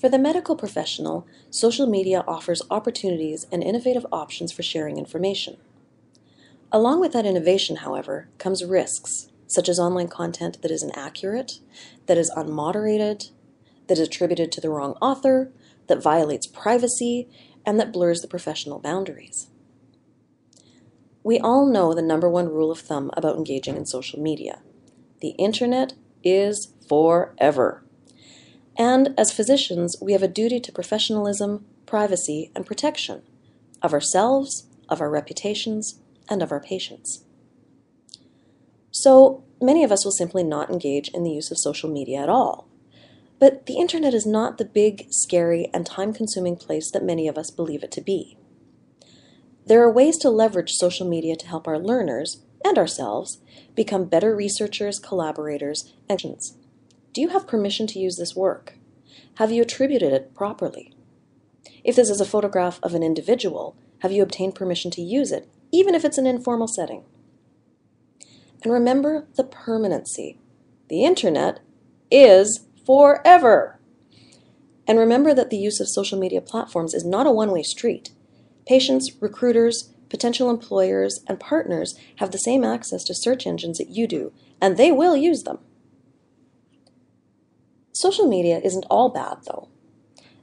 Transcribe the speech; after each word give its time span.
For 0.00 0.08
the 0.08 0.18
medical 0.18 0.54
professional, 0.54 1.26
social 1.50 1.88
media 1.88 2.22
offers 2.28 2.62
opportunities 2.70 3.46
and 3.50 3.64
innovative 3.64 4.06
options 4.12 4.52
for 4.52 4.62
sharing 4.62 4.96
information. 4.96 5.56
Along 6.70 7.00
with 7.00 7.12
that 7.14 7.26
innovation, 7.26 7.76
however, 7.76 8.28
comes 8.38 8.64
risks, 8.64 9.28
such 9.48 9.68
as 9.68 9.80
online 9.80 10.06
content 10.06 10.62
that 10.62 10.70
is 10.70 10.84
inaccurate, 10.84 11.58
that 12.06 12.16
is 12.16 12.30
unmoderated, 12.36 13.30
that 13.88 13.98
is 13.98 14.06
attributed 14.06 14.52
to 14.52 14.60
the 14.60 14.70
wrong 14.70 14.92
author, 15.02 15.50
that 15.88 16.02
violates 16.02 16.46
privacy, 16.46 17.26
and 17.66 17.80
that 17.80 17.92
blurs 17.92 18.20
the 18.20 18.28
professional 18.28 18.78
boundaries. 18.78 19.48
We 21.24 21.40
all 21.40 21.66
know 21.66 21.92
the 21.92 22.02
number 22.02 22.28
one 22.28 22.48
rule 22.48 22.70
of 22.70 22.78
thumb 22.78 23.10
about 23.14 23.36
engaging 23.36 23.76
in 23.76 23.86
social 23.86 24.20
media. 24.20 24.60
The 25.20 25.30
internet 25.30 25.94
is 26.22 26.72
forever. 26.88 27.82
And 28.78 29.12
as 29.18 29.32
physicians, 29.32 29.96
we 30.00 30.12
have 30.12 30.22
a 30.22 30.28
duty 30.28 30.60
to 30.60 30.72
professionalism, 30.72 31.66
privacy, 31.84 32.52
and 32.54 32.64
protection 32.64 33.22
of 33.82 33.92
ourselves, 33.92 34.66
of 34.88 35.00
our 35.00 35.10
reputations, 35.10 36.00
and 36.28 36.42
of 36.42 36.52
our 36.52 36.60
patients. 36.60 37.24
So 38.90 39.44
many 39.60 39.82
of 39.84 39.92
us 39.92 40.04
will 40.04 40.12
simply 40.12 40.44
not 40.44 40.70
engage 40.70 41.08
in 41.08 41.24
the 41.24 41.30
use 41.30 41.50
of 41.50 41.58
social 41.58 41.90
media 41.90 42.20
at 42.20 42.28
all. 42.28 42.68
But 43.40 43.66
the 43.66 43.78
internet 43.78 44.14
is 44.14 44.26
not 44.26 44.58
the 44.58 44.64
big, 44.64 45.06
scary, 45.10 45.68
and 45.72 45.86
time 45.86 46.12
consuming 46.12 46.56
place 46.56 46.90
that 46.90 47.04
many 47.04 47.28
of 47.28 47.38
us 47.38 47.50
believe 47.50 47.84
it 47.84 47.92
to 47.92 48.00
be. 48.00 48.36
There 49.66 49.82
are 49.82 49.92
ways 49.92 50.16
to 50.18 50.30
leverage 50.30 50.72
social 50.72 51.08
media 51.08 51.36
to 51.36 51.46
help 51.46 51.68
our 51.68 51.78
learners 51.78 52.42
and 52.64 52.78
ourselves 52.78 53.38
become 53.74 54.06
better 54.06 54.34
researchers, 54.34 54.98
collaborators, 54.98 55.94
and 56.08 56.20
do 57.18 57.22
you 57.22 57.30
have 57.30 57.48
permission 57.48 57.88
to 57.88 57.98
use 57.98 58.14
this 58.14 58.36
work? 58.36 58.74
Have 59.38 59.50
you 59.50 59.62
attributed 59.62 60.12
it 60.12 60.36
properly? 60.36 60.92
If 61.82 61.96
this 61.96 62.10
is 62.10 62.20
a 62.20 62.24
photograph 62.24 62.78
of 62.80 62.94
an 62.94 63.02
individual, 63.02 63.74
have 64.02 64.12
you 64.12 64.22
obtained 64.22 64.54
permission 64.54 64.92
to 64.92 65.02
use 65.02 65.32
it, 65.32 65.48
even 65.72 65.96
if 65.96 66.04
it's 66.04 66.16
an 66.16 66.28
informal 66.28 66.68
setting? 66.68 67.02
And 68.62 68.72
remember 68.72 69.26
the 69.34 69.42
permanency. 69.42 70.38
The 70.88 71.04
internet 71.04 71.58
is 72.08 72.64
forever. 72.86 73.80
And 74.86 75.00
remember 75.00 75.34
that 75.34 75.50
the 75.50 75.58
use 75.58 75.80
of 75.80 75.88
social 75.88 76.20
media 76.20 76.40
platforms 76.40 76.94
is 76.94 77.04
not 77.04 77.26
a 77.26 77.32
one 77.32 77.50
way 77.50 77.64
street. 77.64 78.12
Patients, 78.64 79.10
recruiters, 79.20 79.92
potential 80.08 80.50
employers, 80.50 81.18
and 81.26 81.40
partners 81.40 81.98
have 82.18 82.30
the 82.30 82.38
same 82.38 82.62
access 82.62 83.02
to 83.02 83.12
search 83.12 83.44
engines 83.44 83.78
that 83.78 83.90
you 83.90 84.06
do, 84.06 84.32
and 84.60 84.76
they 84.76 84.92
will 84.92 85.16
use 85.16 85.42
them. 85.42 85.58
Social 88.00 88.28
media 88.28 88.60
isn't 88.62 88.86
all 88.88 89.08
bad, 89.08 89.38
though. 89.44 89.66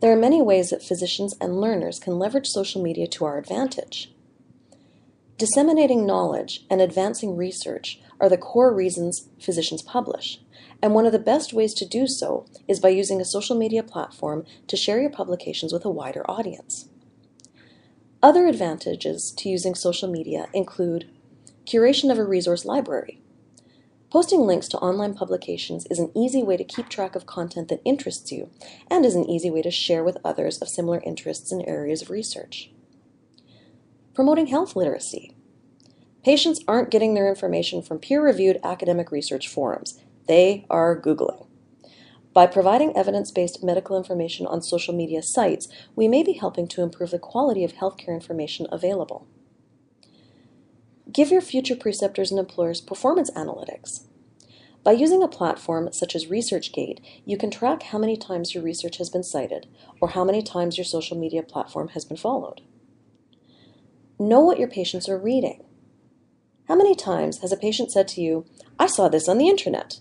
There 0.00 0.12
are 0.12 0.16
many 0.16 0.40
ways 0.40 0.70
that 0.70 0.84
physicians 0.84 1.34
and 1.40 1.60
learners 1.60 1.98
can 1.98 2.16
leverage 2.16 2.46
social 2.46 2.80
media 2.80 3.08
to 3.08 3.24
our 3.24 3.38
advantage. 3.38 4.12
Disseminating 5.36 6.06
knowledge 6.06 6.64
and 6.70 6.80
advancing 6.80 7.36
research 7.36 8.00
are 8.20 8.28
the 8.28 8.38
core 8.38 8.72
reasons 8.72 9.28
physicians 9.40 9.82
publish. 9.82 10.38
And 10.80 10.94
one 10.94 11.06
of 11.06 11.12
the 11.12 11.18
best 11.18 11.52
ways 11.52 11.74
to 11.74 11.84
do 11.84 12.06
so 12.06 12.46
is 12.68 12.78
by 12.78 12.90
using 12.90 13.20
a 13.20 13.24
social 13.24 13.58
media 13.58 13.82
platform 13.82 14.46
to 14.68 14.76
share 14.76 15.00
your 15.00 15.10
publications 15.10 15.72
with 15.72 15.84
a 15.84 15.90
wider 15.90 16.22
audience. 16.30 16.88
Other 18.22 18.46
advantages 18.46 19.34
to 19.38 19.48
using 19.48 19.74
social 19.74 20.08
media 20.08 20.46
include 20.54 21.10
curation 21.66 22.12
of 22.12 22.18
a 22.18 22.24
resource 22.24 22.64
library. 22.64 23.20
Posting 24.10 24.40
links 24.40 24.66
to 24.68 24.78
online 24.78 25.14
publications 25.14 25.86
is 25.88 26.00
an 26.00 26.10
easy 26.16 26.42
way 26.42 26.56
to 26.56 26.64
keep 26.64 26.88
track 26.88 27.14
of 27.14 27.26
content 27.26 27.68
that 27.68 27.80
interests 27.84 28.32
you 28.32 28.50
and 28.90 29.06
is 29.06 29.14
an 29.14 29.30
easy 29.30 29.50
way 29.50 29.62
to 29.62 29.70
share 29.70 30.02
with 30.02 30.18
others 30.24 30.58
of 30.58 30.68
similar 30.68 31.00
interests 31.06 31.52
in 31.52 31.62
areas 31.62 32.02
of 32.02 32.10
research. 32.10 32.72
Promoting 34.12 34.48
health 34.48 34.74
literacy. 34.74 35.36
Patients 36.24 36.60
aren't 36.66 36.90
getting 36.90 37.14
their 37.14 37.28
information 37.28 37.82
from 37.82 38.00
peer 38.00 38.20
reviewed 38.20 38.58
academic 38.64 39.12
research 39.12 39.46
forums. 39.46 40.00
They 40.26 40.66
are 40.68 41.00
Googling. 41.00 41.46
By 42.34 42.48
providing 42.48 42.96
evidence 42.96 43.30
based 43.30 43.62
medical 43.62 43.96
information 43.96 44.44
on 44.44 44.60
social 44.60 44.92
media 44.92 45.22
sites, 45.22 45.68
we 45.94 46.08
may 46.08 46.24
be 46.24 46.32
helping 46.32 46.66
to 46.68 46.82
improve 46.82 47.12
the 47.12 47.18
quality 47.20 47.62
of 47.62 47.74
healthcare 47.74 48.14
information 48.14 48.66
available. 48.72 49.28
Give 51.12 51.30
your 51.30 51.40
future 51.40 51.74
preceptors 51.74 52.30
and 52.30 52.38
employers 52.38 52.80
performance 52.80 53.30
analytics. 53.32 54.04
By 54.82 54.92
using 54.92 55.22
a 55.22 55.28
platform 55.28 55.92
such 55.92 56.16
as 56.16 56.26
ResearchGate, 56.26 57.00
you 57.26 57.36
can 57.36 57.50
track 57.50 57.82
how 57.82 57.98
many 57.98 58.16
times 58.16 58.54
your 58.54 58.64
research 58.64 58.96
has 58.96 59.10
been 59.10 59.22
cited 59.22 59.66
or 60.00 60.10
how 60.10 60.24
many 60.24 60.42
times 60.42 60.78
your 60.78 60.86
social 60.86 61.18
media 61.18 61.42
platform 61.42 61.88
has 61.88 62.04
been 62.04 62.16
followed. 62.16 62.62
Know 64.18 64.40
what 64.40 64.58
your 64.58 64.68
patients 64.68 65.08
are 65.08 65.18
reading. 65.18 65.64
How 66.66 66.76
many 66.76 66.94
times 66.94 67.38
has 67.40 67.52
a 67.52 67.56
patient 67.56 67.92
said 67.92 68.08
to 68.08 68.20
you, 68.20 68.46
I 68.78 68.86
saw 68.86 69.08
this 69.08 69.28
on 69.28 69.38
the 69.38 69.48
internet? 69.48 70.00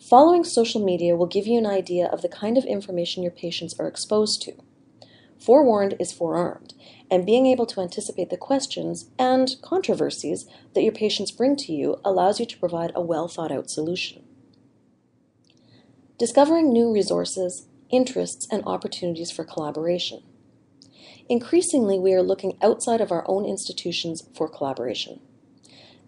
Following 0.00 0.42
social 0.42 0.84
media 0.84 1.14
will 1.14 1.26
give 1.26 1.46
you 1.46 1.58
an 1.58 1.66
idea 1.66 2.06
of 2.06 2.22
the 2.22 2.28
kind 2.28 2.56
of 2.56 2.64
information 2.64 3.22
your 3.22 3.32
patients 3.32 3.74
are 3.78 3.86
exposed 3.86 4.40
to. 4.42 4.54
Forewarned 5.38 5.94
is 6.00 6.12
forearmed, 6.12 6.74
and 7.10 7.24
being 7.24 7.46
able 7.46 7.66
to 7.66 7.80
anticipate 7.80 8.30
the 8.30 8.36
questions 8.36 9.10
and 9.18 9.54
controversies 9.62 10.46
that 10.74 10.82
your 10.82 10.92
patients 10.92 11.30
bring 11.30 11.56
to 11.56 11.72
you 11.72 12.00
allows 12.04 12.40
you 12.40 12.46
to 12.46 12.58
provide 12.58 12.92
a 12.94 13.00
well 13.00 13.28
thought 13.28 13.52
out 13.52 13.70
solution. 13.70 14.24
Discovering 16.18 16.72
new 16.72 16.92
resources, 16.92 17.68
interests, 17.90 18.46
and 18.50 18.64
opportunities 18.64 19.30
for 19.30 19.44
collaboration. 19.44 20.22
Increasingly, 21.28 21.98
we 21.98 22.12
are 22.12 22.22
looking 22.22 22.58
outside 22.60 23.00
of 23.00 23.12
our 23.12 23.24
own 23.28 23.44
institutions 23.44 24.28
for 24.34 24.48
collaboration. 24.48 25.20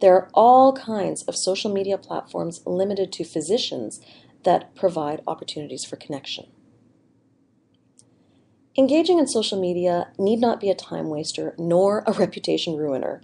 There 0.01 0.15
are 0.15 0.31
all 0.35 0.73
kinds 0.73 1.23
of 1.25 1.37
social 1.37 1.71
media 1.73 1.99
platforms 1.99 2.63
limited 2.67 3.13
to 3.13 3.25
physicians 3.25 4.01
that 4.45 4.75
provide 4.75 5.21
opportunities 5.27 5.85
for 5.85 5.97
connection. 5.97 6.47
Engaging 8.81 9.19
in 9.19 9.27
social 9.27 9.61
media 9.61 10.09
need 10.19 10.41
not 10.41 10.59
be 10.59 10.71
a 10.71 10.75
time 10.75 11.11
waster 11.11 11.55
nor 11.59 12.03
a 12.07 12.13
reputation 12.25 12.79
ruiner. 12.79 13.21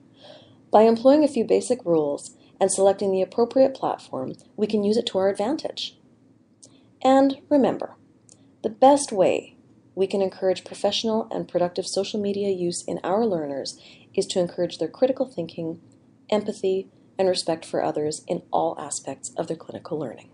By 0.71 0.83
employing 0.83 1.25
a 1.25 1.29
few 1.29 1.47
basic 1.47 1.83
rules 1.87 2.37
and 2.61 2.71
selecting 2.71 3.11
the 3.11 3.23
appropriate 3.23 3.75
platform, 3.75 4.35
we 4.55 4.67
can 4.67 4.85
use 4.85 4.99
it 4.99 5.07
to 5.07 5.19
our 5.19 5.31
advantage. 5.31 5.97
And 7.03 7.39
remember, 7.49 7.97
the 8.63 8.69
best 8.69 9.13
way 9.13 9.57
we 9.95 10.07
can 10.07 10.21
encourage 10.21 10.63
professional 10.63 11.27
and 11.31 11.49
productive 11.49 11.87
social 11.87 12.21
media 12.21 12.51
use 12.51 12.85
in 12.87 13.01
our 13.03 13.25
learners 13.25 13.81
is 14.13 14.27
to 14.27 14.41
encourage 14.41 14.77
their 14.77 14.89
critical 14.89 15.25
thinking 15.25 15.81
empathy, 16.29 16.91
and 17.19 17.29
respect 17.29 17.65
for 17.65 17.83
others 17.83 18.23
in 18.27 18.43
all 18.53 18.77
aspects 18.79 19.33
of 19.39 19.47
their 19.47 19.57
clinical 19.57 19.99
learning. 19.99 20.29